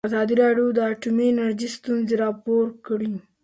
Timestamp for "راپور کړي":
2.23-3.13